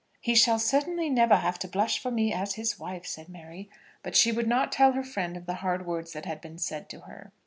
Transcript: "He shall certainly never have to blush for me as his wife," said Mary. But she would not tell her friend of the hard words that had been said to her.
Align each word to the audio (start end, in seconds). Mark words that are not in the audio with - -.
"He 0.19 0.33
shall 0.33 0.57
certainly 0.57 1.11
never 1.11 1.35
have 1.35 1.59
to 1.59 1.67
blush 1.67 1.99
for 1.99 2.09
me 2.09 2.33
as 2.33 2.55
his 2.55 2.79
wife," 2.79 3.05
said 3.05 3.29
Mary. 3.29 3.69
But 4.01 4.15
she 4.15 4.31
would 4.31 4.47
not 4.47 4.71
tell 4.71 4.93
her 4.93 5.03
friend 5.03 5.37
of 5.37 5.45
the 5.45 5.53
hard 5.61 5.85
words 5.85 6.13
that 6.13 6.25
had 6.25 6.41
been 6.41 6.57
said 6.57 6.89
to 6.89 7.01
her. 7.01 7.31